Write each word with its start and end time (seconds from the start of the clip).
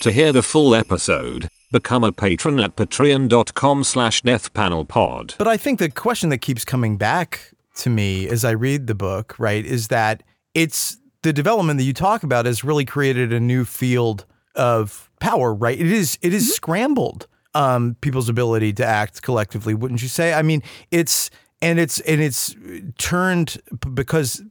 To 0.00 0.10
hear 0.10 0.32
the 0.32 0.42
full 0.42 0.74
episode, 0.74 1.50
become 1.70 2.04
a 2.04 2.10
patron 2.10 2.58
at 2.58 2.74
patreon.com 2.74 3.84
slash 3.84 4.22
deathpanelpod. 4.22 5.36
But 5.36 5.46
I 5.46 5.58
think 5.58 5.78
the 5.78 5.90
question 5.90 6.30
that 6.30 6.38
keeps 6.38 6.64
coming 6.64 6.96
back 6.96 7.52
to 7.76 7.90
me 7.90 8.26
as 8.26 8.42
I 8.42 8.52
read 8.52 8.86
the 8.86 8.94
book, 8.94 9.38
right, 9.38 9.62
is 9.62 9.88
that 9.88 10.22
it's 10.54 10.96
the 11.22 11.34
development 11.34 11.76
that 11.76 11.84
you 11.84 11.92
talk 11.92 12.22
about 12.22 12.46
has 12.46 12.64
really 12.64 12.86
created 12.86 13.30
a 13.30 13.40
new 13.40 13.66
field 13.66 14.24
of 14.54 15.10
power, 15.20 15.52
right? 15.52 15.78
It 15.78 15.92
is 15.92 16.18
it 16.22 16.32
is 16.32 16.54
scrambled 16.54 17.26
um, 17.52 17.94
people's 18.00 18.30
ability 18.30 18.72
to 18.74 18.86
act 18.86 19.20
collectively, 19.20 19.74
wouldn't 19.74 20.00
you 20.00 20.08
say? 20.08 20.32
I 20.32 20.40
mean, 20.40 20.62
it's 20.90 21.28
and 21.62 21.78
it's 21.78 22.00
and 22.00 22.20
it's 22.20 22.54
turned 22.98 23.60
because 23.94 24.42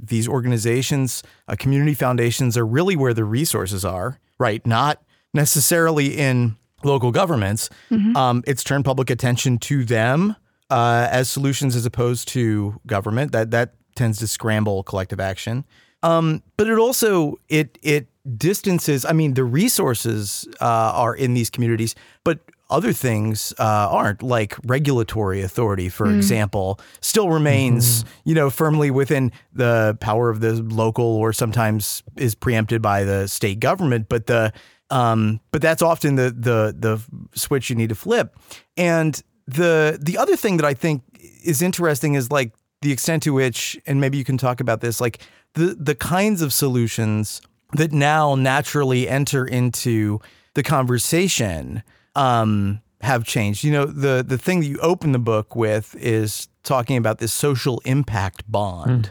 these 0.00 0.28
organizations, 0.28 1.22
uh, 1.48 1.56
community 1.58 1.94
foundations, 1.94 2.56
are 2.56 2.66
really 2.66 2.96
where 2.96 3.14
the 3.14 3.24
resources 3.24 3.84
are, 3.84 4.18
right? 4.38 4.66
Not 4.66 5.02
necessarily 5.32 6.16
in 6.16 6.56
local 6.82 7.10
governments. 7.10 7.70
Um, 8.16 8.44
it's 8.46 8.62
turned 8.62 8.84
public 8.84 9.10
attention 9.10 9.58
to 9.58 9.84
them 9.84 10.36
uh, 10.70 11.08
as 11.10 11.28
solutions 11.28 11.76
as 11.76 11.86
opposed 11.86 12.28
to 12.28 12.80
government. 12.86 13.32
That 13.32 13.50
that 13.50 13.74
tends 13.94 14.18
to 14.18 14.26
scramble 14.26 14.82
collective 14.82 15.20
action. 15.20 15.64
Um, 16.02 16.42
but 16.56 16.68
it 16.68 16.78
also 16.78 17.38
it 17.48 17.78
it 17.82 18.08
distances. 18.36 19.04
I 19.04 19.12
mean, 19.12 19.34
the 19.34 19.44
resources 19.44 20.46
uh, 20.60 20.92
are 20.94 21.14
in 21.14 21.34
these 21.34 21.50
communities, 21.50 21.94
but 22.24 22.40
other 22.70 22.92
things 22.92 23.52
uh, 23.58 23.88
aren't. 23.90 24.22
Like 24.22 24.56
regulatory 24.64 25.42
authority, 25.42 25.88
for 25.88 26.10
example, 26.10 26.80
still 27.00 27.30
remains 27.30 28.04
you 28.24 28.34
know 28.34 28.50
firmly 28.50 28.90
within 28.90 29.32
the 29.52 29.96
power 30.00 30.30
of 30.30 30.40
the 30.40 30.54
local, 30.54 31.04
or 31.04 31.32
sometimes 31.32 32.02
is 32.16 32.34
preempted 32.34 32.82
by 32.82 33.04
the 33.04 33.28
state 33.28 33.60
government. 33.60 34.08
But 34.08 34.26
the 34.26 34.52
um, 34.90 35.40
but 35.50 35.62
that's 35.62 35.82
often 35.82 36.16
the 36.16 36.30
the 36.30 36.74
the 36.78 37.02
switch 37.34 37.70
you 37.70 37.76
need 37.76 37.88
to 37.88 37.94
flip. 37.94 38.36
And 38.76 39.20
the 39.46 39.98
the 40.00 40.18
other 40.18 40.36
thing 40.36 40.56
that 40.56 40.66
I 40.66 40.74
think 40.74 41.02
is 41.44 41.62
interesting 41.62 42.14
is 42.14 42.30
like 42.30 42.52
the 42.82 42.92
extent 42.92 43.22
to 43.24 43.32
which, 43.32 43.78
and 43.86 44.00
maybe 44.00 44.18
you 44.18 44.24
can 44.24 44.38
talk 44.38 44.60
about 44.60 44.80
this, 44.80 45.00
like 45.00 45.20
the 45.54 45.76
the 45.78 45.94
kinds 45.94 46.42
of 46.42 46.52
solutions 46.52 47.40
that 47.72 47.92
now 47.92 48.34
naturally 48.34 49.08
enter 49.08 49.44
into 49.44 50.20
the 50.54 50.62
conversation 50.62 51.82
um, 52.14 52.80
have 53.00 53.24
changed. 53.24 53.64
You 53.64 53.72
know, 53.72 53.84
the 53.84 54.24
the 54.26 54.38
thing 54.38 54.60
that 54.60 54.66
you 54.66 54.78
open 54.78 55.12
the 55.12 55.18
book 55.18 55.54
with 55.56 55.94
is 55.96 56.48
talking 56.62 56.96
about 56.96 57.18
this 57.18 57.32
social 57.32 57.80
impact 57.84 58.50
bond. 58.50 59.10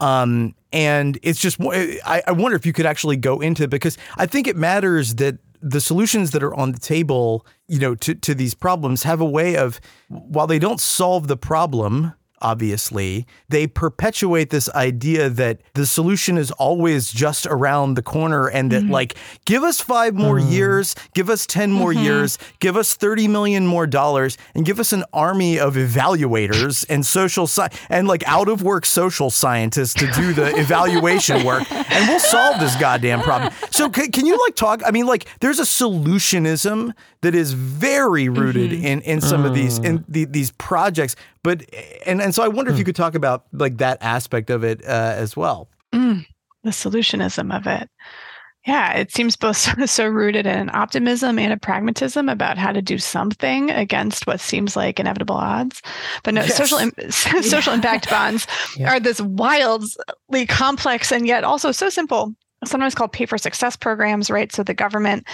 Um, 0.00 0.54
and 0.72 1.18
it's 1.22 1.40
just, 1.40 1.58
I, 1.60 2.22
I 2.26 2.32
wonder 2.32 2.56
if 2.56 2.66
you 2.66 2.72
could 2.72 2.86
actually 2.86 3.16
go 3.16 3.40
into 3.40 3.66
because 3.66 3.96
I 4.18 4.26
think 4.26 4.46
it 4.46 4.56
matters 4.56 5.14
that 5.14 5.38
the 5.62 5.80
solutions 5.80 6.32
that 6.32 6.42
are 6.42 6.54
on 6.54 6.72
the 6.72 6.78
table, 6.78 7.46
you 7.66 7.78
know, 7.78 7.94
to, 7.94 8.14
to 8.14 8.34
these 8.34 8.54
problems 8.54 9.04
have 9.04 9.22
a 9.22 9.24
way 9.24 9.56
of, 9.56 9.80
while 10.08 10.46
they 10.46 10.58
don't 10.58 10.80
solve 10.80 11.28
the 11.28 11.36
problem, 11.36 12.12
obviously, 12.42 13.26
they 13.48 13.66
perpetuate 13.66 14.50
this 14.50 14.68
idea 14.70 15.30
that 15.30 15.60
the 15.74 15.86
solution 15.86 16.36
is 16.36 16.50
always 16.52 17.10
just 17.10 17.46
around 17.46 17.94
the 17.94 18.02
corner 18.02 18.48
and 18.48 18.70
that, 18.72 18.82
mm-hmm. 18.82 18.92
like, 18.92 19.16
give 19.44 19.62
us 19.62 19.80
five 19.80 20.14
more 20.14 20.36
mm-hmm. 20.36 20.52
years, 20.52 20.94
give 21.14 21.30
us 21.30 21.46
10 21.46 21.72
more 21.72 21.92
mm-hmm. 21.92 22.04
years, 22.04 22.38
give 22.58 22.76
us 22.76 22.94
30 22.94 23.28
million 23.28 23.66
more 23.66 23.86
dollars, 23.86 24.36
and 24.54 24.66
give 24.66 24.78
us 24.78 24.92
an 24.92 25.04
army 25.12 25.58
of 25.58 25.74
evaluators 25.74 26.84
and 26.88 27.06
social 27.06 27.46
sci- 27.46 27.68
and 27.88 28.08
like 28.08 28.26
out 28.26 28.48
of 28.48 28.62
work 28.62 28.84
social 28.84 29.30
scientists 29.30 29.94
to 29.94 30.10
do 30.12 30.32
the 30.32 30.56
evaluation 30.58 31.44
work, 31.46 31.70
and 31.72 32.08
we'll 32.08 32.20
solve 32.20 32.60
this 32.60 32.76
goddamn 32.76 33.22
problem. 33.22 33.52
So, 33.70 33.90
c- 33.92 34.08
can 34.08 34.26
you 34.26 34.38
like 34.44 34.56
talk? 34.56 34.82
I 34.84 34.90
mean, 34.90 35.06
like, 35.06 35.26
there's 35.40 35.58
a 35.58 35.62
solutionism 35.62 36.94
that 37.22 37.34
is 37.34 37.52
very 37.52 38.28
rooted 38.28 38.72
in 38.72 39.00
in 39.02 39.20
some 39.20 39.44
of 39.44 39.54
these 39.54 39.78
in 39.78 39.98
uh. 39.98 40.02
the, 40.08 40.24
these 40.24 40.50
projects, 40.52 41.16
but 41.42 41.62
and 42.06 42.20
and 42.22 42.34
so 42.34 42.42
I 42.42 42.48
wonder 42.48 42.70
if 42.72 42.78
you 42.78 42.84
could 42.84 42.96
talk 42.96 43.14
about 43.14 43.44
like 43.52 43.78
that 43.78 43.98
aspect 44.00 44.50
of 44.50 44.64
it 44.64 44.82
uh, 44.84 45.14
as 45.16 45.36
well. 45.36 45.68
the 45.92 46.24
solutionism 46.70 47.56
of 47.56 47.66
it. 47.66 47.88
Yeah, 48.64 48.92
it 48.92 49.10
seems 49.10 49.34
both 49.34 49.56
so, 49.64 49.86
so 49.86 50.06
rooted 50.06 50.46
in 50.46 50.70
optimism 50.72 51.36
and 51.38 51.52
a 51.52 51.56
pragmatism 51.56 52.28
about 52.28 52.58
how 52.58 52.70
to 52.70 52.80
do 52.80 52.96
something 52.96 53.70
against 53.70 54.26
what 54.28 54.38
seems 54.40 54.76
like 54.76 55.00
inevitable 55.00 55.34
odds. 55.34 55.82
But 56.22 56.34
no, 56.34 56.42
Yes. 56.42 56.56
social 56.56 56.78
im- 56.78 56.92
social 57.10 57.72
impact 57.72 58.08
bonds 58.08 58.46
are 58.86 59.00
this 59.00 59.20
wildly 59.20 60.46
complex 60.48 61.10
and 61.10 61.26
yet 61.26 61.42
also 61.42 61.72
so 61.72 61.88
simple. 61.90 62.34
Sometimes 62.64 62.94
called 62.94 63.12
pay 63.12 63.26
for 63.26 63.38
success 63.38 63.76
programs, 63.76 64.30
right? 64.30 64.52
So 64.52 64.62
the 64.62 64.74
government 64.74 65.26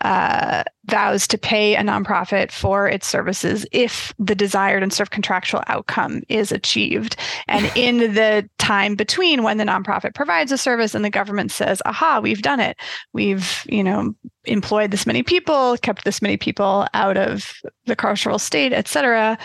uh, 0.00 0.64
vows 0.86 1.26
to 1.28 1.38
pay 1.38 1.76
a 1.76 1.82
nonprofit 1.82 2.50
for 2.50 2.88
its 2.88 3.06
services 3.06 3.66
if 3.70 4.14
the 4.18 4.34
desired 4.34 4.82
and 4.82 4.92
sort 4.92 5.08
of 5.08 5.10
contractual 5.10 5.62
outcome 5.66 6.22
is 6.28 6.52
achieved. 6.52 7.16
And 7.48 7.70
in 7.76 8.14
the 8.14 8.48
time 8.58 8.94
between 8.94 9.42
when 9.42 9.58
the 9.58 9.64
nonprofit 9.64 10.14
provides 10.14 10.52
a 10.52 10.58
service 10.58 10.94
and 10.94 11.04
the 11.04 11.10
government 11.10 11.52
says, 11.52 11.82
aha, 11.84 12.20
we've 12.22 12.42
done 12.42 12.60
it. 12.60 12.76
We've, 13.12 13.64
you 13.66 13.84
know, 13.84 14.14
employed 14.44 14.90
this 14.90 15.06
many 15.06 15.22
people, 15.22 15.76
kept 15.78 16.04
this 16.04 16.22
many 16.22 16.36
people 16.36 16.86
out 16.94 17.16
of 17.16 17.52
the 17.86 17.96
carceral 17.96 18.40
state, 18.40 18.72
et 18.72 18.88
cetera. 18.88 19.38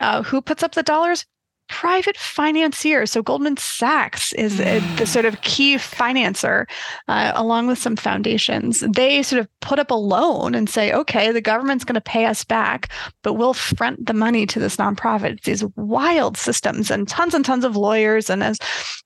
Uh, 0.00 0.22
who 0.22 0.40
puts 0.40 0.62
up 0.62 0.74
the 0.74 0.82
dollars? 0.82 1.26
Private 1.68 2.16
financiers. 2.16 3.12
So 3.12 3.22
Goldman 3.22 3.56
Sachs 3.56 4.32
is 4.32 4.58
uh, 4.58 4.80
the 4.96 5.06
sort 5.06 5.24
of 5.24 5.40
key 5.42 5.76
financer, 5.76 6.66
uh, 7.08 7.32
along 7.34 7.66
with 7.66 7.78
some 7.78 7.94
foundations. 7.94 8.80
They 8.80 9.22
sort 9.22 9.40
of 9.40 9.48
put 9.60 9.78
up 9.78 9.90
a 9.90 9.94
loan 9.94 10.54
and 10.54 10.68
say, 10.68 10.92
okay, 10.92 11.30
the 11.30 11.40
government's 11.40 11.84
going 11.84 11.94
to 11.94 12.00
pay 12.00 12.24
us 12.24 12.42
back, 12.42 12.90
but 13.22 13.34
we'll 13.34 13.54
front 13.54 14.06
the 14.06 14.14
money 14.14 14.46
to 14.46 14.58
this 14.58 14.76
nonprofit. 14.76 15.32
It's 15.32 15.44
these 15.44 15.64
wild 15.76 16.36
systems 16.36 16.90
and 16.90 17.06
tons 17.06 17.34
and 17.34 17.44
tons 17.44 17.64
of 17.64 17.76
lawyers. 17.76 18.30
And 18.30 18.42
as 18.42 18.58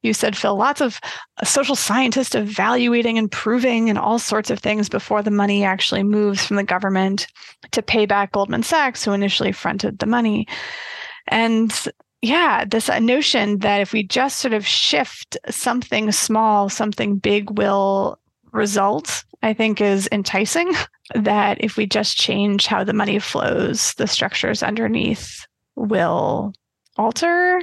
you 0.02 0.14
said, 0.14 0.36
Phil, 0.36 0.56
lots 0.56 0.80
of 0.80 1.00
uh, 1.40 1.44
social 1.44 1.76
scientists 1.76 2.34
evaluating 2.34 3.18
and 3.18 3.30
proving 3.30 3.90
and 3.90 3.98
all 3.98 4.18
sorts 4.18 4.50
of 4.50 4.60
things 4.60 4.88
before 4.88 5.22
the 5.22 5.30
money 5.30 5.64
actually 5.64 6.04
moves 6.04 6.44
from 6.44 6.56
the 6.56 6.64
government 6.64 7.26
to 7.72 7.82
pay 7.82 8.06
back 8.06 8.32
Goldman 8.32 8.62
Sachs, 8.62 9.04
who 9.04 9.12
initially 9.12 9.52
fronted 9.52 9.98
the 9.98 10.06
money. 10.06 10.46
And 11.28 11.72
yeah, 12.22 12.64
this 12.64 12.88
uh, 12.88 13.00
notion 13.00 13.58
that 13.58 13.80
if 13.80 13.92
we 13.92 14.04
just 14.04 14.38
sort 14.38 14.54
of 14.54 14.66
shift 14.66 15.36
something 15.50 16.12
small, 16.12 16.68
something 16.68 17.16
big 17.18 17.50
will 17.58 18.18
result, 18.52 19.24
I 19.42 19.52
think 19.52 19.80
is 19.80 20.08
enticing. 20.12 20.72
That 21.14 21.62
if 21.62 21.76
we 21.76 21.84
just 21.84 22.16
change 22.16 22.64
how 22.66 22.84
the 22.84 22.94
money 22.94 23.18
flows, 23.18 23.92
the 23.94 24.06
structures 24.06 24.62
underneath 24.62 25.44
will 25.74 26.54
alter. 26.96 27.60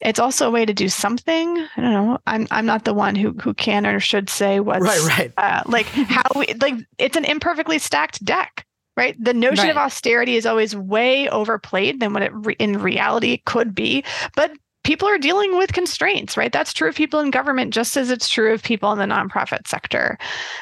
It's 0.00 0.20
also 0.20 0.46
a 0.46 0.50
way 0.50 0.64
to 0.64 0.74
do 0.74 0.88
something. 0.88 1.58
I 1.76 1.80
don't 1.80 1.92
know. 1.92 2.18
I'm 2.28 2.46
I'm 2.52 2.66
not 2.66 2.84
the 2.84 2.94
one 2.94 3.16
who 3.16 3.32
who 3.42 3.52
can 3.54 3.84
or 3.84 3.98
should 3.98 4.28
say 4.30 4.60
what's 4.60 4.84
Right, 4.84 5.18
right. 5.18 5.32
uh, 5.38 5.62
like 5.66 5.86
how 5.86 6.22
we, 6.36 6.46
like 6.60 6.74
it's 6.98 7.16
an 7.16 7.24
imperfectly 7.24 7.80
stacked 7.80 8.24
deck 8.24 8.61
right? 8.96 9.16
The 9.22 9.34
notion 9.34 9.70
of 9.70 9.76
austerity 9.76 10.36
is 10.36 10.46
always 10.46 10.76
way 10.76 11.28
overplayed 11.28 12.00
than 12.00 12.12
what 12.12 12.22
it 12.22 12.32
re- 12.34 12.56
in 12.58 12.78
reality 12.80 13.42
could 13.44 13.74
be 13.74 14.04
but 14.36 14.52
people 14.84 15.08
are 15.08 15.18
dealing 15.18 15.56
with 15.56 15.72
constraints 15.72 16.36
right? 16.36 16.52
That's 16.52 16.72
true 16.72 16.88
of 16.88 16.94
people 16.94 17.20
in 17.20 17.30
government 17.30 17.72
just 17.72 17.96
as 17.96 18.10
it's 18.10 18.28
true 18.28 18.52
of 18.52 18.62
people 18.62 18.92
in 18.92 18.98
the 18.98 19.04
nonprofit 19.04 19.66
sector. 19.66 20.18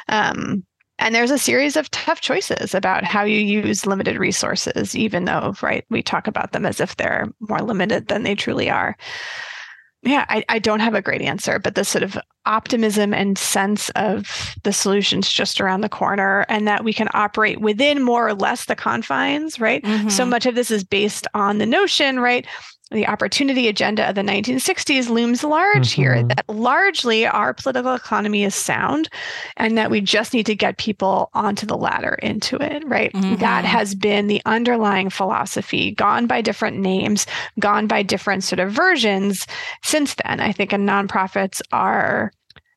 Um, 0.09 0.65
and 1.01 1.15
there's 1.15 1.31
a 1.31 1.39
series 1.39 1.77
of 1.77 1.91
tough 1.91 2.21
choices 2.21 2.75
about 2.75 3.05
how 3.05 3.25
you 3.25 3.39
use 3.39 3.87
limited 3.87 4.19
resources 4.19 4.95
even 4.95 5.25
though 5.25 5.55
right 5.63 5.85
we 5.89 6.03
talk 6.03 6.27
about 6.27 6.53
them 6.53 6.67
as 6.67 6.79
if 6.79 6.97
they're 6.97 7.27
more 7.41 7.61
limited 7.61 8.09
than 8.09 8.23
they 8.23 8.35
truly 8.35 8.71
are 8.71 8.97
yeah, 10.03 10.25
I, 10.29 10.45
I 10.49 10.59
don't 10.59 10.81
have 10.81 10.95
a 10.95 11.03
great 11.03 11.21
answer, 11.21 11.59
but 11.59 11.75
the 11.75 11.85
sort 11.85 12.03
of 12.03 12.19
optimism 12.47 13.13
and 13.13 13.37
sense 13.37 13.91
of 13.91 14.57
the 14.63 14.73
solutions 14.73 15.31
just 15.31 15.61
around 15.61 15.83
the 15.83 15.91
corner 15.91 16.47
and 16.49 16.67
that 16.67 16.85
we 16.85 16.95
can 16.95 17.09
operate 17.13 17.61
within 17.61 18.03
more 18.03 18.27
or 18.27 18.35
less 18.35 18.65
the 18.65 18.75
confines, 18.75 19.61
right? 19.61 19.85
So 19.85 19.91
mm-hmm. 19.91 20.31
much 20.31 20.47
of 20.47 20.55
this 20.55 20.71
is 20.71 20.85
based 20.85 21.27
on 21.35 21.59
the 21.59 21.67
notion, 21.67 22.19
right? 22.19 22.47
The 22.93 23.07
opportunity 23.07 23.69
agenda 23.69 24.09
of 24.09 24.17
the 24.17 24.23
1960s 24.23 25.09
looms 25.09 25.45
large 25.45 25.93
here, 25.93 26.17
Mhm. 26.17 26.35
that 26.35 26.49
largely 26.49 27.25
our 27.25 27.55
political 27.55 27.95
economy 27.95 28.43
is 28.43 28.55
sound 28.55 29.09
and 29.57 29.79
that 29.79 29.93
we 29.93 30.01
just 30.01 30.35
need 30.35 30.47
to 30.47 30.57
get 30.57 30.77
people 30.77 31.31
onto 31.33 31.67
the 31.67 31.77
ladder 31.77 32.19
into 32.21 32.57
it, 32.57 32.83
right? 32.87 33.13
That 33.13 33.65
Mhm. 33.65 33.69
has 33.69 33.95
been 33.95 34.27
the 34.27 34.43
underlying 34.45 35.09
philosophy, 35.09 35.93
gone 35.93 36.27
by 36.27 36.41
different 36.41 36.79
names, 36.79 37.27
gone 37.61 37.87
by 37.87 38.03
different 38.03 38.43
sort 38.43 38.59
of 38.59 38.73
versions 38.73 39.47
since 39.85 40.15
then. 40.15 40.41
I 40.41 40.51
think 40.51 40.73
and 40.73 40.89
nonprofits 40.89 41.63
are 41.71 42.33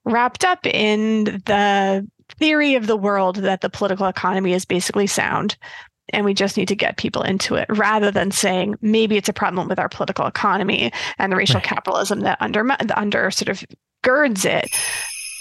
wrapped 0.06 0.46
up 0.46 0.68
in 0.68 1.42
the 1.46 2.08
theory 2.40 2.76
of 2.76 2.86
the 2.86 2.98
world 2.98 3.38
that 3.38 3.62
the 3.62 3.70
political 3.70 4.06
economy 4.08 4.54
is 4.54 4.66
basically 4.66 5.08
sound 5.08 5.56
and 6.10 6.26
we 6.26 6.34
just 6.34 6.58
need 6.58 6.68
to 6.68 6.76
get 6.76 6.98
people 6.98 7.22
into 7.22 7.56
it 7.56 7.66
rather 7.70 8.12
than 8.12 8.32
saying 8.32 8.76
maybe 8.82 9.16
it's 9.18 9.30
a 9.30 9.34
problem 9.34 9.68
with 9.70 9.80
our 9.80 9.90
political 9.90 10.26
economy 10.28 10.92
and 11.18 11.32
the 11.32 11.36
racial 11.38 11.56
Right. 11.60 11.64
capitalism 11.64 12.22
that 12.22 12.38
under 12.42 12.66
under 12.96 13.32
sort 13.32 13.50
of 13.50 13.64
girds 14.04 14.44
it 14.46 14.68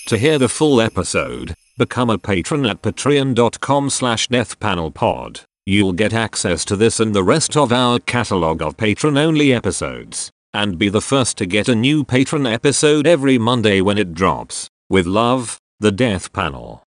To 0.08 0.18
hear 0.18 0.38
the 0.38 0.48
full 0.48 0.80
episode, 0.80 1.54
become 1.78 2.10
a 2.10 2.18
patron 2.18 2.66
at 2.66 2.82
patreon.com 2.82 3.90
slash 3.90 4.28
deathpanelpod. 4.28 5.42
You'll 5.64 5.92
get 5.92 6.12
access 6.12 6.64
to 6.66 6.76
this 6.76 6.98
and 7.00 7.14
the 7.14 7.22
rest 7.22 7.56
of 7.56 7.72
our 7.72 8.00
catalog 8.00 8.62
of 8.62 8.76
patron-only 8.76 9.52
episodes, 9.52 10.30
and 10.52 10.76
be 10.76 10.88
the 10.88 11.00
first 11.00 11.38
to 11.38 11.46
get 11.46 11.68
a 11.68 11.74
new 11.76 12.02
patron 12.04 12.46
episode 12.48 13.06
every 13.06 13.38
Monday 13.38 13.80
when 13.80 13.96
it 13.96 14.12
drops. 14.12 14.68
With 14.90 15.06
love, 15.06 15.58
the 15.78 15.92
Death 15.92 16.32
Panel. 16.32 16.82